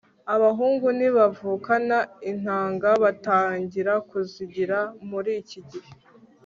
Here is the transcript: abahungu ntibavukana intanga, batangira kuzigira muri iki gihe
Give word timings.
abahungu 0.35 0.87
ntibavukana 0.97 1.97
intanga, 2.31 2.89
batangira 3.03 3.93
kuzigira 4.09 4.79
muri 5.09 5.31
iki 5.41 5.61
gihe 5.69 5.91